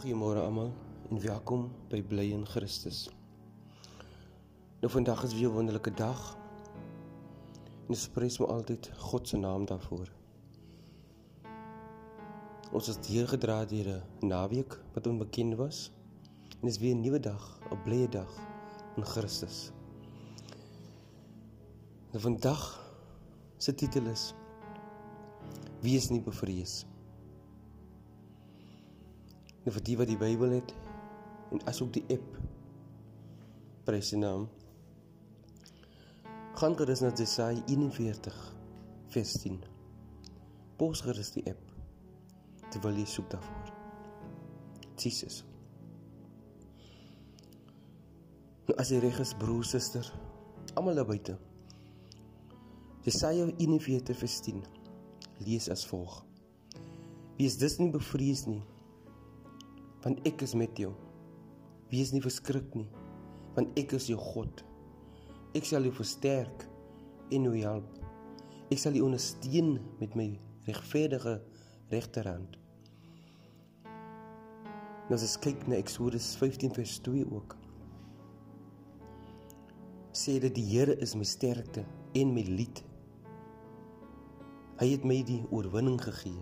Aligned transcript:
Goeiemôre 0.00 0.40
almal 0.40 0.70
en 1.10 1.18
welkom 1.20 1.66
by 1.92 1.98
Bly 2.08 2.30
in 2.32 2.46
Christus. 2.48 3.02
Nou 4.80 4.88
vandag 4.88 5.26
is 5.26 5.34
weer 5.36 5.50
'n 5.50 5.52
wonderlike 5.52 5.92
dag. 5.92 6.38
En 7.84 7.88
ons 7.88 8.08
prys 8.08 8.38
maar 8.38 8.48
altyd 8.48 8.90
God 8.96 9.28
se 9.28 9.36
naam 9.36 9.64
daarvoor. 9.64 10.08
Ons 12.72 12.88
is 12.88 13.06
hier 13.06 13.28
gedra 13.28 13.64
deur 13.64 13.88
'n 14.20 14.26
naweek 14.26 14.80
wat 14.94 15.06
onbekend 15.06 15.54
was. 15.54 15.92
En 16.60 16.66
dis 16.68 16.78
weer 16.78 16.94
'n 16.94 17.00
nuwe 17.00 17.20
dag, 17.20 17.60
'n 17.70 17.82
blye 17.84 18.08
dag 18.08 18.32
in 18.96 19.04
Christus. 19.04 19.70
Nou 22.10 22.20
vandag 22.20 22.92
se 23.56 23.74
titel 23.74 24.06
is 24.06 24.34
Wees 25.80 26.08
nie 26.08 26.22
bevrees 26.22 26.84
nie. 26.84 26.89
Nou 29.64 29.74
vir 29.76 29.84
die 29.84 29.96
wat 30.00 30.08
die 30.08 30.16
Bybel 30.20 30.54
het 30.56 30.72
en 31.52 31.60
asook 31.68 31.92
die 31.92 32.04
app 32.14 32.38
prys 33.84 34.12
die 34.14 34.20
naam. 34.20 34.46
Gaan 36.56 36.76
gerus 36.78 37.02
na 37.04 37.10
Jesaja 37.16 37.60
41 37.66 38.38
vers 39.12 39.34
10. 39.42 39.58
Pos 40.80 41.04
gerus 41.04 41.32
die 41.36 41.44
app 41.50 41.60
terwyl 42.70 43.02
jy 43.02 43.06
soek 43.10 43.28
daarvoor. 43.34 43.70
Jesus. 45.00 45.42
Nou 48.68 48.78
as 48.80 48.92
jy 48.94 49.00
reg 49.02 49.20
is 49.20 49.36
broer 49.36 49.66
suster, 49.66 50.06
almal 50.78 50.96
daar 51.00 51.08
buite. 51.08 51.36
Jesaja 53.04 53.48
41 53.50 54.16
vers 54.24 54.40
10 54.48 54.64
lees 55.44 55.68
as 55.72 55.84
volg. 55.88 56.20
Wees 57.36 57.60
dus 57.60 57.80
nie 57.80 57.92
bevrees 57.92 58.46
nie 58.48 58.62
want 60.04 60.20
ek 60.28 60.44
is 60.46 60.56
met 60.56 60.76
jou. 60.78 60.92
Wees 61.90 62.12
nie 62.14 62.22
verskrik 62.24 62.74
nie, 62.78 62.88
want 63.56 63.78
ek 63.80 63.96
is 63.98 64.08
jou 64.10 64.18
God. 64.20 64.62
Ek 65.56 65.66
sal 65.66 65.86
jou 65.86 65.92
versterk 65.94 66.66
en 67.34 67.48
jou 67.48 67.56
help. 67.58 67.96
Ek 68.70 68.78
sal 68.78 68.94
jou 68.94 69.08
ondersteun 69.08 69.78
met 69.98 70.14
my 70.18 70.28
regverdige 70.68 71.40
regterhand. 71.90 72.54
Nou 75.10 75.18
as 75.18 75.26
ek 75.26 75.48
kyk 75.48 75.64
na 75.66 75.80
Eksodus 75.82 76.36
15 76.38 76.76
vers 76.76 77.00
2 77.02 77.24
ook. 77.34 77.56
Sê 80.14 80.36
dat 80.42 80.54
die 80.54 80.66
Here 80.68 80.94
is 81.02 81.16
my 81.18 81.26
sterkte 81.26 81.82
en 82.14 82.30
my 82.34 82.44
lied. 82.46 82.84
Hy 84.78 84.92
het 84.92 85.02
my 85.06 85.18
die 85.26 85.42
oorwinning 85.50 85.98
gegee. 86.02 86.38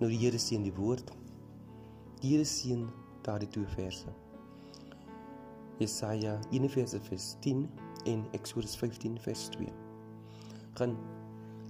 Nou 0.00 0.08
die 0.08 0.20
Here 0.24 0.40
sê 0.40 0.56
in 0.56 0.64
die 0.64 0.74
woord 0.76 1.12
Here 2.20 2.44
seën 2.48 2.86
daardie 3.22 3.48
twee 3.52 3.66
verse. 3.66 4.08
Jesaja 5.76 6.38
41 6.50 7.02
vers 7.04 7.34
10 7.44 7.66
en 8.08 8.24
Eksodus 8.32 8.76
15 8.76 9.18
vers 9.20 9.48
2. 9.48 9.68
Gaan 10.78 10.96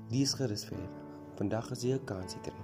lees 0.08 0.36
gerus 0.38 0.64
verder. 0.64 0.86
Vandag 1.34 1.70
is 1.74 1.82
jy 1.82 1.98
'n 1.98 2.04
kans 2.04 2.36
kry. 2.42 2.62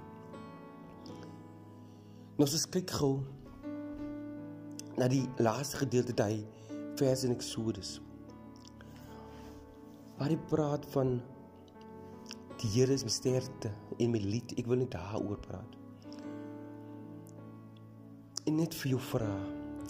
Nou 2.37 2.47
as 2.47 2.69
kyk 2.69 2.89
gou 2.89 3.19
na 4.97 5.07
die 5.07 5.27
laaste 5.37 5.77
gedeelte 5.77 6.13
daai 6.13 6.47
vers 6.95 7.23
in 7.23 7.35
Eksodus. 7.35 8.01
Waar 10.17 10.29
hy 10.29 10.37
praat 10.37 10.85
van 10.85 11.21
die 12.57 12.69
Here 12.69 12.93
is 12.93 13.03
my 13.03 13.09
sterkte 13.09 13.71
en 13.99 14.11
my 14.11 14.19
lied. 14.19 14.53
Ek 14.57 14.65
wil 14.65 14.77
net 14.77 14.91
daaroor 14.91 15.39
praat 15.39 15.82
en 18.43 18.55
net 18.59 18.75
vir 18.75 18.93
jou 18.93 19.01
vra, 19.11 19.31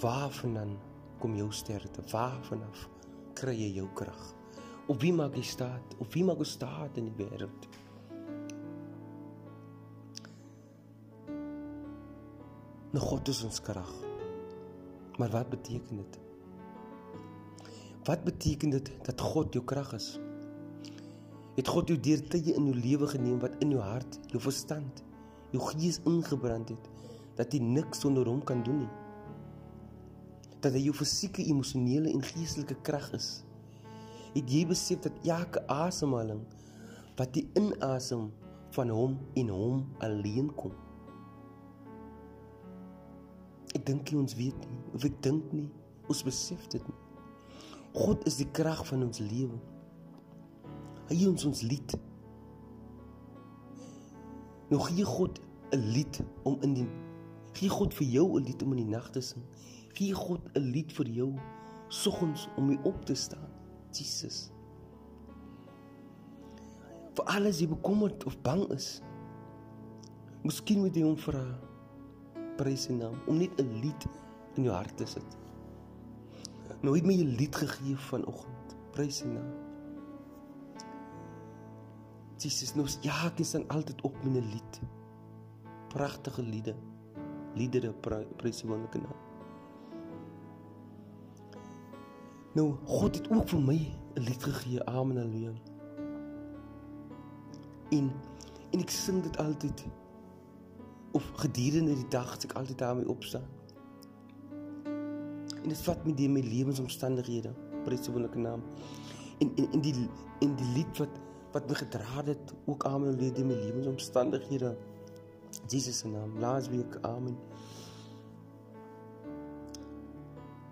waarvandaan 0.02 0.76
kom 1.22 1.36
jou 1.38 1.50
sterkte? 1.56 2.04
Waarvanaf 2.12 2.88
kry 3.38 3.56
jy 3.58 3.70
jou 3.80 3.88
krag? 3.98 4.22
Op 4.92 5.00
wie 5.02 5.14
maak 5.16 5.38
jy 5.40 5.46
staat? 5.48 5.96
Op 6.04 6.12
wie 6.14 6.26
maak 6.28 6.42
jy 6.44 6.50
staat 6.52 7.00
in 7.02 7.08
die 7.10 7.16
wêreld? 7.18 7.70
Nou 12.94 13.02
God 13.02 13.32
is 13.34 13.42
ons 13.48 13.62
krag. 13.66 13.90
Maar 15.18 15.34
wat 15.34 15.50
beteken 15.50 16.04
dit? 16.04 16.20
Wat 18.06 18.24
beteken 18.28 18.76
dit 18.76 18.92
dat 19.08 19.22
God 19.22 19.54
jou 19.56 19.64
krag 19.66 19.96
is? 19.98 20.14
Het 21.58 21.70
God 21.70 21.90
jou 21.90 21.98
deur 21.98 22.22
tye 22.30 22.54
in 22.54 22.70
jou 22.70 22.78
lewe 22.78 23.10
geneem 23.10 23.40
wat 23.42 23.58
in 23.66 23.74
jou 23.74 23.82
hart, 23.82 24.18
jou 24.34 24.42
verstand, 24.42 25.02
jou 25.54 25.62
gees 25.72 26.02
ingebrand 26.10 26.74
het? 26.74 26.93
Dat 27.38 27.54
jy 27.54 27.62
niks 27.64 28.04
sonder 28.04 28.28
hom 28.30 28.44
kan 28.46 28.64
doen 28.64 28.84
nie. 28.84 28.92
Dat 30.64 30.76
hy 30.76 30.86
jou 30.86 30.96
fisieke, 30.96 31.44
emosionele 31.50 32.12
en 32.14 32.24
geestelike 32.24 32.78
krag 32.86 33.10
is. 33.18 33.44
Het 34.34 34.50
jy 34.50 34.64
besef 34.70 35.04
dat 35.06 35.18
elke 35.28 35.62
asemhaling 35.72 36.42
wat 37.18 37.36
jy 37.38 37.46
inasem 37.60 38.30
van 38.74 38.90
hom 38.90 39.20
en 39.38 39.52
hom 39.54 39.84
alleen 40.06 40.50
kom? 40.58 40.74
Ek 43.74 43.86
dink 43.86 44.10
jy 44.10 44.18
ons 44.22 44.36
weet 44.38 44.68
nie 44.70 44.82
of 44.94 45.06
ek 45.10 45.18
dink 45.26 45.54
nie 45.54 45.70
ons 46.12 46.24
besef 46.26 46.68
dit 46.74 46.82
nie. 46.88 47.00
God 47.94 48.26
is 48.30 48.40
die 48.42 48.50
krag 48.50 48.82
van 48.90 49.06
ons 49.06 49.22
lewe. 49.22 49.60
Hy 51.10 51.18
gee 51.20 51.30
ons 51.30 51.46
ons 51.46 51.62
lied. 51.66 51.94
Nou 54.72 54.82
gee 54.88 55.06
God 55.06 55.40
'n 55.74 55.82
lied 55.94 56.22
om 56.44 56.58
in 56.62 56.74
die 56.74 56.88
Gee 57.54 57.70
God 57.70 57.94
vir 57.94 58.08
jou 58.08 58.40
'n 58.40 58.44
lied 58.44 58.64
om 58.64 58.72
in 58.72 58.86
die 58.86 58.96
nag 58.96 59.10
te 59.10 59.22
sing. 59.22 59.44
Gee 59.94 60.14
God 60.14 60.42
'n 60.56 60.72
lied 60.72 60.92
vir 60.92 61.08
jou 61.08 61.34
soggens 61.88 62.48
om 62.58 62.70
jy 62.70 62.80
op 62.84 63.06
te 63.06 63.16
staan. 63.16 63.50
Jesus. 63.92 64.52
Vir 67.14 67.26
alles 67.26 67.60
jy 67.60 67.68
bekommerd 67.68 68.26
of 68.26 68.42
bang 68.42 68.66
is. 68.72 69.02
Miskien 70.44 70.80
moet 70.80 70.96
jy 70.96 71.04
hom 71.04 71.18
vra 71.18 71.44
prys 72.58 72.88
sy 72.88 72.94
naam 72.94 73.16
om 73.28 73.38
net 73.38 73.60
'n 73.60 73.82
lied 73.82 74.08
in 74.56 74.64
jou 74.64 74.74
hart 74.74 74.98
te 74.98 75.06
sit. 75.06 75.38
Nou 76.82 76.96
het 76.96 77.06
my 77.06 77.14
'n 77.14 77.36
lied 77.38 77.56
gegee 77.56 77.96
vanoggend. 77.96 78.76
Prys 78.92 79.18
sy 79.18 79.28
naam. 79.28 79.54
Jesus, 82.38 82.76
nou 82.76 82.88
ja, 83.02 83.26
ek 83.26 83.40
is 83.40 83.52
dan 83.52 83.68
altyd 83.68 84.02
op 84.02 84.24
met 84.24 84.34
'n 84.34 84.50
lied. 84.50 84.82
Pragtige 85.90 86.42
liede 86.42 86.76
liedere 87.56 87.94
prys 88.38 88.62
die 88.62 88.70
wonderlike 88.70 89.02
naam. 89.04 89.22
Nou, 92.54 92.68
God 92.86 93.16
het 93.18 93.30
ook 93.34 93.48
vir 93.50 93.62
my 93.62 93.80
'n 94.16 94.22
lied 94.22 94.44
gegee, 94.44 94.84
Amen 94.86 95.18
Haleluja. 95.18 95.54
En 97.90 98.12
en 98.72 98.80
ek 98.80 98.90
sing 98.90 99.24
dit 99.24 99.38
altyd 99.38 99.86
of 101.12 101.32
gedurende 101.34 101.94
die 101.94 102.08
dag 102.08 102.36
as 102.36 102.44
ek 102.44 102.54
altyd 102.54 102.78
daarmee 102.78 103.10
opstaan. 103.10 103.46
En 105.64 105.70
dit 105.70 105.82
vat 105.82 106.06
my 106.06 106.14
deur 106.14 106.30
my 106.30 106.42
lewensomstandighede, 106.42 107.54
prys 107.84 108.02
die 108.02 108.12
wonderlike 108.12 108.40
naam. 108.40 108.62
En 109.40 109.52
en 109.56 109.72
in 109.72 109.82
die 109.82 110.10
in 110.40 110.56
die 110.56 110.72
lied 110.74 110.98
wat 110.98 111.22
wat 111.52 111.70
my 111.70 111.76
gedra 111.76 112.24
het, 112.26 112.54
ook 112.66 112.86
Amen 112.86 113.08
Haleluja, 113.08 113.34
deur 113.34 113.46
my 113.46 113.54
lewensomstandighede. 113.54 114.78
Jesus 115.68 115.98
se 115.98 116.08
naam. 116.08 116.40
Laasweek. 116.40 116.98
Amen. 117.02 117.38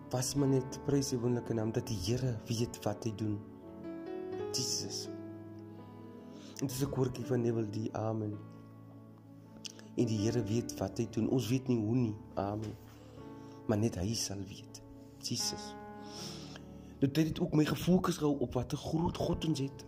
Was 0.09 0.35
maar 0.35 0.47
net 0.47 0.79
prys 0.85 1.09
die 1.13 1.19
wonderlike 1.19 1.53
naam 1.53 1.71
dat 1.71 1.87
die 1.87 1.97
Here 2.03 2.35
weet 2.47 2.79
wat 2.83 3.03
hy 3.07 3.13
doen. 3.15 3.39
Jesus. 4.51 5.07
En 6.59 6.67
dis 6.67 6.81
'n 6.83 6.89
koortjie 6.89 7.25
van 7.25 7.41
Nebel 7.41 7.69
die 7.69 7.89
Amen. 7.95 8.37
En 9.95 10.05
die 10.05 10.19
Here 10.19 10.43
weet 10.43 10.77
wat 10.77 10.97
hy 10.97 11.07
doen. 11.09 11.29
Ons 11.29 11.47
weet 11.47 11.67
nie 11.67 11.79
hoe 11.79 11.95
nie. 11.95 12.15
Amen. 12.33 12.75
Maar 13.67 13.77
net 13.77 13.95
hy 13.95 14.13
sal 14.13 14.43
weet. 14.47 14.81
Jesus. 15.17 15.75
Dit 16.99 17.17
het 17.17 17.39
ook 17.39 17.53
my 17.53 17.65
gefokus 17.65 18.17
gehou 18.17 18.37
op 18.39 18.53
wat 18.53 18.73
'n 18.73 18.77
groot 18.77 19.17
God 19.17 19.45
ons 19.45 19.59
het. 19.59 19.85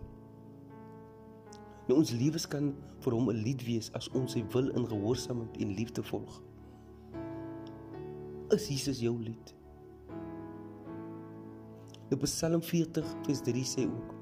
Nou 1.88 1.98
ons 1.98 2.10
lewens 2.16 2.46
kan 2.48 2.70
vir 3.04 3.12
hom 3.12 3.28
'n 3.30 3.42
lied 3.44 3.62
wees 3.64 3.90
as 3.92 4.08
ons 4.16 4.32
sy 4.32 4.44
wil 4.52 4.70
in 4.72 4.86
gehoorsaamheid 4.88 5.56
en 5.60 5.74
liefde 5.74 6.02
volg. 6.02 6.42
Is 8.50 8.68
Jesus 8.68 9.00
jou 9.00 9.18
lied? 9.20 9.54
Nou 12.08 12.20
Psalm 12.22 12.62
40 12.62 13.04
vers 13.26 13.40
3 13.40 13.64
sê 13.64 13.84
ook: 13.84 14.14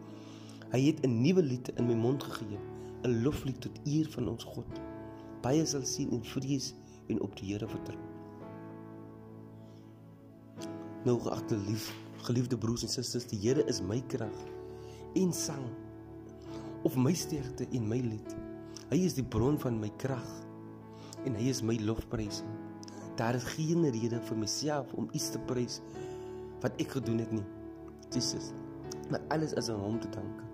Hy 0.72 0.80
het 0.80 1.04
'n 1.06 1.20
nuwe 1.22 1.42
lied 1.42 1.68
in 1.76 1.86
my 1.86 1.94
mond 1.94 2.22
gegee, 2.22 2.58
'n 3.04 3.22
loflied 3.22 3.60
tot 3.60 3.80
eer 3.84 4.10
van 4.10 4.28
ons 4.28 4.44
God. 4.44 4.80
Baie 5.42 5.66
sal 5.66 5.84
sien 5.84 6.10
en 6.10 6.24
vrees 6.24 6.74
en 7.06 7.20
op 7.20 7.36
die 7.36 7.52
Here 7.52 7.68
vertrou. 7.68 7.98
Nou 11.04 11.20
geagte 11.20 11.56
lief, 11.56 11.94
geliefde 12.16 12.58
broers 12.58 12.82
en 12.82 12.88
susters, 12.88 13.26
die 13.26 13.38
Here 13.38 13.64
is 13.66 13.80
my 13.80 14.02
krag 14.06 14.44
en 15.14 15.32
sang 15.32 15.66
of 16.82 16.96
my 16.96 17.14
sterkte 17.14 17.66
en 17.72 17.88
my 17.88 18.00
lied. 18.02 18.34
Hy 18.90 18.98
is 19.06 19.14
die 19.16 19.24
bron 19.24 19.58
van 19.62 19.78
my 19.80 19.90
krag 20.02 20.26
en 21.26 21.36
hy 21.38 21.48
is 21.52 21.62
my 21.62 21.76
lofprysing. 21.86 22.50
Daar 23.16 23.36
is 23.38 23.46
geen 23.54 23.84
rede 23.84 24.18
vir 24.28 24.38
myself 24.38 24.92
om 24.98 25.08
iets 25.12 25.30
te 25.34 25.40
prys 25.48 25.80
wat 26.62 26.78
ek 26.82 26.96
gedoen 26.96 27.20
het 27.22 27.32
nie. 27.34 27.44
Jesus. 28.12 28.50
Maar 29.10 29.22
alles 29.34 29.54
is 29.60 29.70
aan 29.72 29.80
hom 29.80 30.00
te 30.00 30.10
danke. 30.12 30.48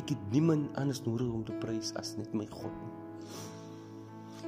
Ek 0.00 0.10
het 0.10 0.30
niemand 0.34 0.74
anders 0.80 1.02
nodig 1.04 1.30
om 1.30 1.44
te 1.46 1.54
prys 1.62 1.92
as 2.00 2.14
net 2.18 2.32
my 2.34 2.46
God 2.50 2.72
nie. 2.82 2.92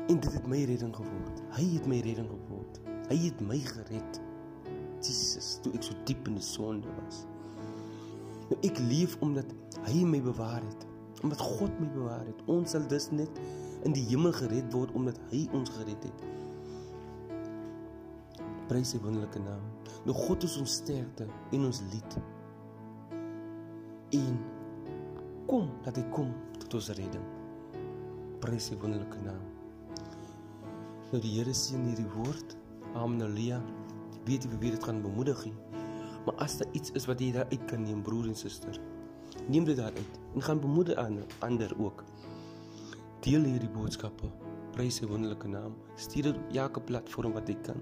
En 0.06 0.20
dit 0.22 0.32
het 0.32 0.46
my 0.46 0.64
redding 0.68 0.94
geword. 0.94 1.42
Hy 1.56 1.66
het 1.74 1.86
my 1.90 2.00
redding 2.06 2.28
geword. 2.30 2.80
Hy 3.10 3.18
het 3.28 3.40
my 3.42 3.58
gered. 3.58 4.20
Jesus, 5.04 5.56
toe 5.62 5.72
ek 5.78 5.86
so 5.86 5.94
diep 6.08 6.26
in 6.30 6.38
die 6.38 6.44
sonde 6.44 6.90
was. 6.98 7.24
Nou 8.50 8.58
ek 8.66 8.78
leef 8.90 9.16
omdat 9.24 9.50
hy 9.86 10.04
my 10.06 10.20
bewaar 10.22 10.62
het. 10.62 10.86
Omdat 11.22 11.40
God 11.40 11.80
my 11.80 11.88
bewaar 11.94 12.26
het. 12.26 12.42
Ons 12.50 12.74
sal 12.76 12.86
dus 12.90 13.10
net 13.10 13.40
in 13.86 13.94
die 13.96 14.04
hemel 14.10 14.34
gered 14.36 14.72
word 14.74 14.92
omdat 14.98 15.18
hy 15.30 15.46
ons 15.56 15.70
gered 15.78 16.04
het. 16.04 16.24
Prys 18.66 18.92
sy 18.94 19.00
wonderlike 19.00 19.40
naam. 19.44 19.62
Nou 20.06 20.14
God 20.16 20.44
is 20.46 20.56
ons 20.60 20.78
sterkte 20.82 21.28
en 21.54 21.66
ons 21.68 21.82
lied. 21.92 22.18
En 24.18 24.38
kom 25.46 25.70
dat 25.86 25.98
hy 25.98 26.04
kom 26.14 26.32
tot 26.58 26.78
ons 26.80 26.92
redding. 26.98 27.26
Prys 28.42 28.70
sy 28.70 28.78
wonderlike 28.82 29.22
naam. 29.24 29.44
Nou 31.12 31.22
die 31.22 31.36
Here 31.38 31.54
sien 31.54 31.86
hierdie 31.86 32.08
woord. 32.16 32.56
Halleluja. 32.96 33.60
Weet 34.26 34.46
jy 34.46 34.58
wie 34.58 34.72
dit 34.74 34.84
gaan 34.84 35.02
bemoedig? 35.04 35.46
Maar 36.26 36.34
as 36.42 36.58
daar 36.58 36.68
iets 36.74 36.90
is 36.98 37.06
wat 37.06 37.20
jy 37.22 37.30
daar 37.36 37.46
uit 37.52 37.64
kan 37.70 37.82
neem, 37.86 38.02
broer 38.02 38.26
en 38.26 38.34
suster, 38.34 38.74
neem 39.48 39.64
dit 39.64 39.76
daar 39.76 39.94
uit 39.94 40.18
en 40.34 40.42
gaan 40.42 40.60
bemoedig 40.60 40.98
aan 40.98 41.22
ander 41.38 41.72
ook. 41.78 42.04
Deel 43.20 43.46
hierdie 43.48 43.70
boodskappe. 43.70 44.30
Prys 44.76 45.00
sy 45.00 45.06
wonderlike 45.08 45.48
naam. 45.48 45.74
Stuur 45.96 46.30
dit 46.30 46.36
op 46.36 46.52
elke 46.52 46.80
platform 46.80 47.32
wat 47.32 47.48
jy 47.48 47.56
kan 47.64 47.80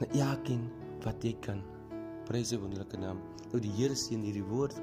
na 0.00 0.06
elkeen 0.12 0.66
wat 1.04 1.24
jy 1.24 1.34
kan. 1.44 1.62
Prys 2.26 2.52
sy 2.52 2.58
wonderlike 2.60 2.98
naam. 3.00 3.20
Nou 3.52 3.60
die 3.62 3.72
Here 3.78 3.96
seën 3.96 4.24
hierdie 4.26 4.44
woord. 4.48 4.76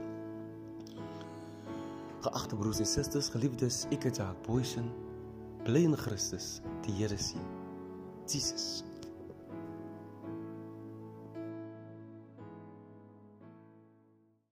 Geagte 2.23 2.55
broers 2.55 2.79
en 2.79 2.87
susters, 2.87 3.29
geliefdes, 3.33 3.83
ek 3.91 4.07
het 4.07 4.21
Jacques 4.21 4.47
Boysen 4.47 4.87
bly 5.67 5.83
in 5.89 5.97
Christus. 5.99 6.61
Die 6.87 6.95
Here 7.01 7.19
seën. 7.19 7.51
Jesus. 8.31 8.85